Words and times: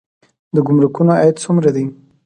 د 0.55 0.57
ګمرکونو 0.67 1.11
عاید 1.19 1.37
څومره 1.43 1.69
دی؟ 1.75 1.85